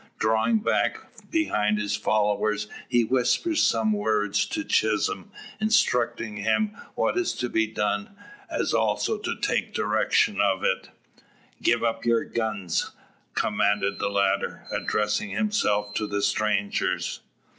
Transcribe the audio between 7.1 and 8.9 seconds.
is to be done, as